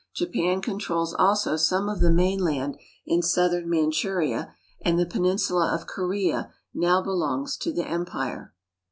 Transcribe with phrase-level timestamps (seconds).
[0.15, 6.51] Japan controls also some of the mainland in southern Manchuria, and the peninsula of Korea
[6.73, 8.51] now belongs to the empire.